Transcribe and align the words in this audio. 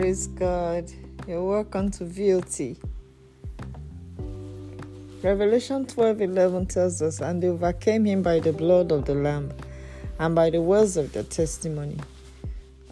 Praise 0.00 0.28
God. 0.28 0.90
You're 1.28 1.44
welcome 1.44 1.90
to 1.90 2.06
VOT. 2.06 2.74
Revelation 5.22 5.84
12 5.84 6.22
11 6.22 6.66
tells 6.68 7.02
us, 7.02 7.20
And 7.20 7.42
they 7.42 7.48
overcame 7.48 8.06
him 8.06 8.22
by 8.22 8.40
the 8.40 8.54
blood 8.54 8.92
of 8.92 9.04
the 9.04 9.14
Lamb 9.14 9.52
and 10.18 10.34
by 10.34 10.48
the 10.48 10.62
words 10.62 10.96
of 10.96 11.12
their 11.12 11.24
testimony. 11.24 11.98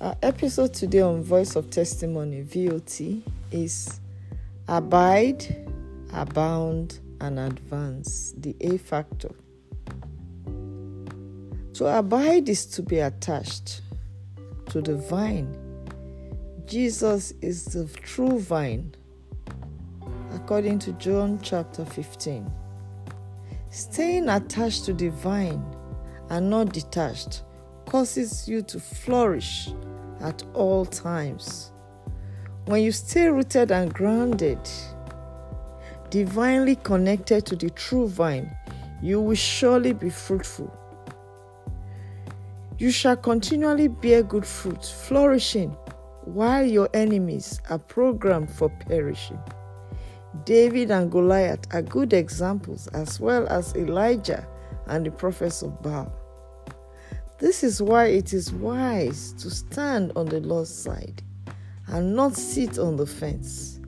Our 0.03 0.19
episode 0.23 0.75
today 0.75 1.01
on 1.01 1.23
Voice 1.23 1.57
of 1.57 1.71
Testimony, 1.71 2.43
VOT, 2.43 3.23
is 3.53 4.01
Abide, 4.69 5.67
Abound, 6.13 6.99
and 7.23 7.39
Advance, 7.39 8.35
the 8.37 8.55
A 8.61 8.77
factor. 8.77 9.31
To 11.73 11.87
abide 11.87 12.51
is 12.51 12.67
to 12.67 12.83
be 12.83 12.99
attached 12.99 13.81
to 14.67 14.83
the 14.83 14.97
vine. 14.97 15.68
Jesus 16.69 17.33
is 17.41 17.65
the 17.65 17.87
true 18.03 18.39
vine, 18.39 18.95
according 20.35 20.79
to 20.81 20.93
John 20.93 21.39
chapter 21.43 21.83
15. 21.83 22.47
Staying 23.71 24.29
attached 24.29 24.85
to 24.85 24.93
the 24.93 25.09
vine 25.09 25.65
and 26.29 26.51
not 26.51 26.75
detached 26.75 27.45
causes 27.87 28.47
you 28.47 28.61
to 28.61 28.79
flourish 28.79 29.71
at 30.21 30.45
all 30.53 30.85
times. 30.85 31.73
When 32.67 32.83
you 32.83 32.93
stay 32.93 33.29
rooted 33.29 33.73
and 33.73 33.95
grounded, 33.95 34.61
divinely 36.11 36.77
connected 36.77 37.47
to 37.47 37.57
the 37.57 37.71
true 37.71 38.09
vine, 38.09 38.55
you 39.01 39.23
will 39.23 39.37
surely 39.37 39.95
be 39.95 40.11
fruitful. 40.11 40.71
You 42.77 42.91
shall 42.91 43.17
continually 43.17 43.89
bear 43.89 44.23
good 44.23 44.45
fruit, 44.45 44.85
flourishing, 44.85 45.75
while 46.35 46.65
your 46.65 46.89
enemies 46.95 47.61
are 47.71 47.79
programmed 47.79 48.51
for 48.51 48.69
perishing. 48.69 49.41
David 50.45 50.91
and 50.91 51.11
Goliath 51.11 51.67
are 51.73 51.83
good 51.83 52.13
examples, 52.13 52.87
as 52.89 53.19
well 53.19 53.47
as 53.49 53.75
Elijah 53.75 54.47
and 54.87 55.05
the 55.05 55.11
prophets 55.11 55.63
of 55.63 55.83
Baal. 55.83 56.13
This 57.39 57.63
is 57.63 57.81
why 57.81 58.07
it 58.07 58.33
is 58.33 58.53
wise 58.53 59.33
to 59.35 59.51
stand 59.51 60.13
on 60.17 60.27
the 60.27 60.41
Lord's 60.41 60.75
side 60.75 61.23
and 61.87 62.15
not 62.15 62.35
sit 62.35 62.79
on 62.79 62.97
the 62.97 63.07
fence. 63.07 63.81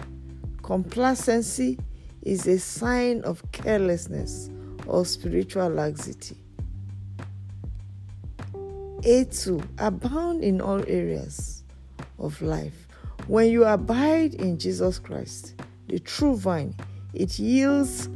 Complacency 0.62 1.78
is 2.22 2.46
a 2.46 2.58
sign 2.58 3.22
of 3.22 3.42
carelessness 3.52 4.50
or 4.86 5.04
spiritual 5.04 5.68
laxity. 5.68 6.36
A2 9.02 9.66
abound 9.78 10.44
in 10.44 10.60
all 10.60 10.82
areas 10.86 11.59
of 12.20 12.40
life. 12.42 12.86
When 13.26 13.50
you 13.50 13.64
abide 13.64 14.34
in 14.34 14.58
Jesus 14.58 14.98
Christ, 14.98 15.60
the 15.88 15.98
true 15.98 16.36
vine, 16.36 16.74
it 17.14 17.38
yields 17.38 18.08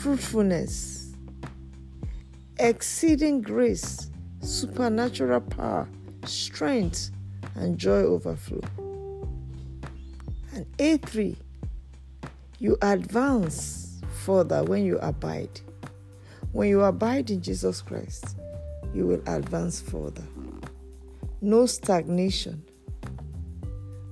fruitfulness, 0.00 1.14
exceeding 2.58 3.42
grace, 3.42 4.10
supernatural 4.40 5.40
power, 5.40 5.88
strength, 6.24 7.10
and 7.54 7.78
joy 7.78 8.02
overflow. 8.02 8.60
And 10.54 10.66
A3, 10.78 11.36
you 12.58 12.76
advance 12.82 14.00
further 14.24 14.62
when 14.64 14.84
you 14.84 14.98
abide. 14.98 15.60
When 16.52 16.68
you 16.68 16.82
abide 16.82 17.30
in 17.30 17.42
Jesus 17.42 17.82
Christ, 17.82 18.36
you 18.94 19.06
will 19.06 19.22
advance 19.26 19.80
further. 19.80 20.22
No 21.40 21.66
stagnation. 21.66 22.64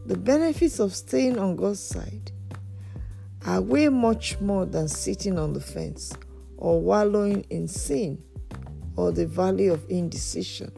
The 0.06 0.16
benefits 0.16 0.80
of 0.80 0.94
staying 0.94 1.38
on 1.38 1.56
God's 1.56 1.80
side 1.80 2.32
are 3.46 3.60
way 3.60 3.88
much 3.88 4.40
more 4.40 4.66
than 4.66 4.88
sitting 4.88 5.38
on 5.38 5.52
the 5.52 5.60
fence 5.60 6.12
or 6.56 6.80
wallowing 6.80 7.44
in 7.50 7.68
sin 7.68 8.22
or 8.96 9.12
the 9.12 9.26
valley 9.26 9.68
of 9.68 9.84
indecision. 9.88 10.72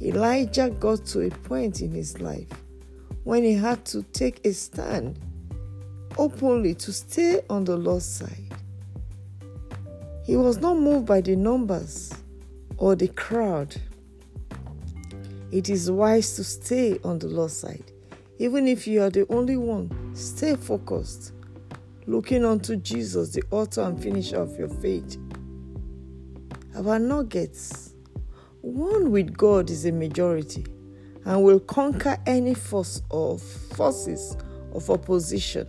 Elijah 0.00 0.70
got 0.70 1.06
to 1.06 1.20
a 1.20 1.30
point 1.30 1.80
in 1.80 1.92
his 1.92 2.20
life 2.20 2.48
when 3.24 3.44
he 3.44 3.54
had 3.54 3.84
to 3.84 4.02
take 4.12 4.44
a 4.44 4.52
stand 4.52 5.18
openly 6.18 6.74
to 6.74 6.92
stay 6.92 7.40
on 7.48 7.64
the 7.64 7.76
Lord's 7.76 8.04
side. 8.04 8.54
He 10.24 10.36
was 10.36 10.58
not 10.58 10.76
moved 10.78 11.06
by 11.06 11.20
the 11.20 11.36
numbers 11.36 12.12
or 12.76 12.96
the 12.96 13.08
crowd. 13.08 13.76
It 15.52 15.68
is 15.68 15.90
wise 15.90 16.34
to 16.36 16.44
stay 16.44 16.98
on 17.04 17.18
the 17.18 17.28
Lord's 17.28 17.56
side. 17.56 17.92
Even 18.38 18.66
if 18.66 18.86
you 18.86 19.02
are 19.02 19.10
the 19.10 19.26
only 19.28 19.58
one, 19.58 20.14
stay 20.14 20.56
focused, 20.56 21.32
looking 22.06 22.44
unto 22.44 22.76
Jesus, 22.76 23.34
the 23.34 23.44
author 23.50 23.82
and 23.82 24.02
finisher 24.02 24.40
of 24.40 24.58
your 24.58 24.68
faith. 24.68 25.18
Our 26.74 26.98
nuggets 26.98 27.92
one 28.62 29.10
with 29.10 29.36
God 29.36 29.70
is 29.70 29.84
a 29.84 29.92
majority 29.92 30.64
and 31.24 31.42
will 31.42 31.60
conquer 31.60 32.16
any 32.26 32.54
force 32.54 33.02
or 33.10 33.38
forces 33.38 34.36
of 34.72 34.88
opposition. 34.88 35.66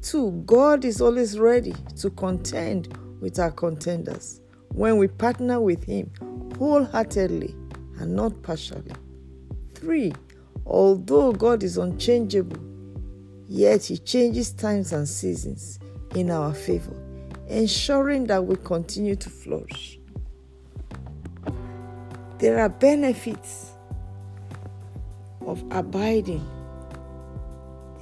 Two, 0.00 0.42
God 0.46 0.84
is 0.84 1.00
always 1.00 1.38
ready 1.38 1.74
to 1.96 2.10
contend 2.10 2.96
with 3.20 3.38
our 3.38 3.50
contenders 3.50 4.40
when 4.70 4.96
we 4.96 5.08
partner 5.08 5.60
with 5.60 5.84
Him 5.84 6.10
wholeheartedly 6.56 7.54
and 7.98 8.14
not 8.14 8.42
partially. 8.42 8.92
Three, 9.74 10.12
although 10.66 11.32
God 11.32 11.62
is 11.62 11.78
unchangeable, 11.78 12.60
yet 13.48 13.84
He 13.84 13.98
changes 13.98 14.52
times 14.52 14.92
and 14.92 15.08
seasons 15.08 15.78
in 16.14 16.30
our 16.30 16.54
favor, 16.54 16.94
ensuring 17.48 18.26
that 18.26 18.44
we 18.44 18.56
continue 18.56 19.16
to 19.16 19.30
flourish. 19.30 19.98
There 22.38 22.58
are 22.60 22.68
benefits 22.68 23.72
of 25.46 25.62
abiding 25.70 26.46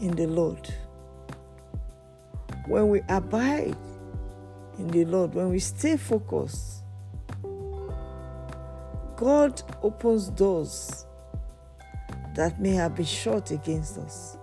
in 0.00 0.12
the 0.12 0.26
Lord. 0.26 0.72
When 2.66 2.88
we 2.88 3.02
abide 3.08 3.76
in 4.78 4.88
the 4.88 5.04
Lord, 5.04 5.34
when 5.34 5.50
we 5.50 5.58
stay 5.58 5.96
focused, 5.96 6.79
God 9.20 9.62
opens 9.82 10.30
doors 10.30 11.04
that 12.34 12.58
may 12.58 12.70
have 12.70 12.94
been 12.94 13.04
shut 13.04 13.50
against 13.50 13.98
us. 13.98 14.38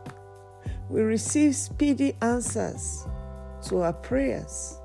We 0.88 1.01
receive 1.01 1.55
speedy 1.55 2.15
answers 2.21 3.07
to 3.69 3.81
our 3.81 3.93
prayers. 3.93 4.79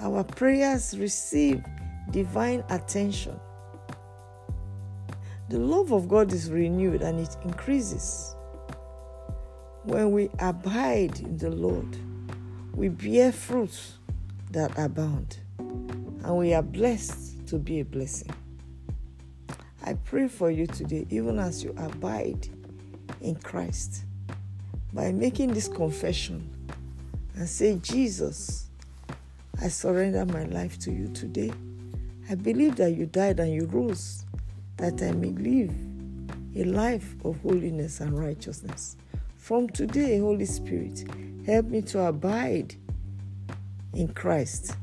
Our 0.00 0.22
prayers 0.22 0.98
receive 0.98 1.64
divine 2.10 2.62
attention. 2.68 3.40
The 5.48 5.58
love 5.58 5.94
of 5.94 6.06
God 6.06 6.30
is 6.34 6.50
renewed 6.50 7.00
and 7.00 7.20
it 7.20 7.34
increases. 7.42 8.36
When 9.84 10.10
we 10.10 10.28
abide 10.40 11.20
in 11.20 11.38
the 11.38 11.50
Lord, 11.50 11.96
we 12.74 12.90
bear 12.90 13.32
fruits 13.32 13.94
that 14.50 14.78
abound, 14.78 15.38
and 15.58 16.36
we 16.36 16.52
are 16.52 16.62
blessed 16.62 17.46
to 17.46 17.56
be 17.58 17.80
a 17.80 17.84
blessing. 17.86 18.30
I 19.82 19.94
pray 19.94 20.28
for 20.28 20.50
you 20.50 20.66
today, 20.66 21.06
even 21.10 21.38
as 21.38 21.64
you 21.64 21.74
abide 21.78 22.48
in 23.22 23.34
Christ, 23.36 24.04
by 24.92 25.10
making 25.10 25.54
this 25.54 25.68
confession 25.68 26.48
and 27.34 27.48
say, 27.48 27.76
Jesus, 27.76 28.68
I 29.60 29.68
surrender 29.68 30.26
my 30.26 30.44
life 30.44 30.78
to 30.80 30.92
you 30.92 31.08
today. 31.08 31.52
I 32.28 32.34
believe 32.34 32.76
that 32.76 32.92
you 32.92 33.06
died 33.06 33.40
and 33.40 33.52
you 33.52 33.66
rose, 33.66 34.24
that 34.76 35.02
I 35.02 35.12
may 35.12 35.30
live 35.30 35.74
a 36.56 36.64
life 36.64 37.14
of 37.24 37.40
holiness 37.40 38.00
and 38.00 38.18
righteousness. 38.18 38.96
From 39.38 39.68
today, 39.68 40.18
Holy 40.18 40.44
Spirit, 40.44 41.04
help 41.46 41.66
me 41.66 41.80
to 41.82 42.02
abide 42.02 42.74
in 43.94 44.08
Christ. 44.08 44.76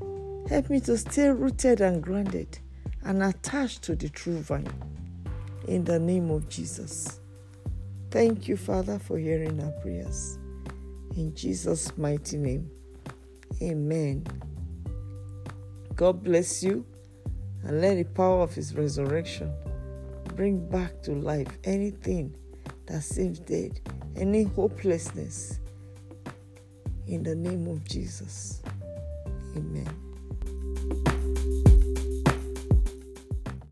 Help 0.50 0.70
me 0.70 0.80
to 0.82 0.98
stay 0.98 1.30
rooted 1.30 1.82
and 1.82 2.02
grounded 2.02 2.60
and 3.08 3.24
attached 3.24 3.82
to 3.84 3.96
the 3.96 4.10
true 4.10 4.40
vine. 4.40 4.68
In 5.68 5.86
the 5.86 5.98
name 5.98 6.30
of 6.30 6.48
Jesus. 6.50 7.22
Thank 8.12 8.50
you, 8.50 8.58
Father, 8.58 9.00
for 9.00 9.18
hearing 9.18 9.64
our 9.64 9.72
prayers. 9.82 10.38
In 11.16 11.34
Jesus' 11.34 11.98
mighty 11.98 12.38
name. 12.38 12.70
Amen. 13.62 14.26
God 15.96 16.22
bless 16.22 16.62
you 16.62 16.86
and 17.64 17.82
let 17.82 17.96
the 17.96 18.04
power 18.04 18.42
of 18.44 18.54
His 18.54 18.76
resurrection 18.76 19.54
bring 20.36 20.70
back 20.70 21.02
to 21.04 21.14
life 21.14 21.48
anything 21.64 22.36
that 22.88 23.04
seems 23.04 23.40
dead, 23.40 23.80
any 24.18 24.44
hopelessness. 24.44 25.60
In 27.08 27.24
the 27.24 27.36
name 27.36 27.68
of 27.68 27.86
Jesus. 27.86 28.62
Amen. 29.56 29.88